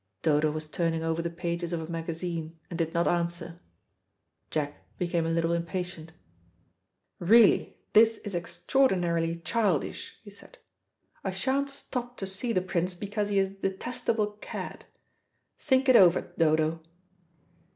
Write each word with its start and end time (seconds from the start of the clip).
Dodo 0.23 0.49
was 0.49 0.67
turning 0.67 1.03
over 1.03 1.21
the 1.21 1.29
pages 1.29 1.73
of 1.73 1.79
a 1.79 1.85
magazine 1.85 2.57
and 2.71 2.79
did 2.79 2.91
not 2.91 3.07
answer. 3.07 3.59
Jack 4.49 4.83
became 4.97 5.27
a 5.27 5.31
little 5.31 5.51
impatient. 5.53 6.11
"Really, 7.19 7.77
this 7.93 8.17
is 8.23 8.33
extraordinarily 8.33 9.37
childish," 9.45 10.17
he 10.23 10.31
said. 10.31 10.57
"I 11.23 11.29
sha'n't 11.29 11.69
stop 11.69 12.17
to 12.17 12.25
see 12.25 12.51
the 12.51 12.63
Prince 12.63 12.95
because 12.95 13.29
he 13.29 13.37
is 13.37 13.51
a 13.51 13.69
detestable 13.69 14.31
cad. 14.41 14.85
Think 15.59 15.87
it 15.87 15.95
over, 15.95 16.21
Dodo." 16.35 16.81